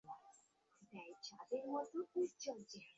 কয়েকটা 0.91 1.35
টাওয়াল 1.49 1.85
ভিজিয়ে 2.03 2.25
দিতে 2.25 2.47
পারবে? 2.47 2.87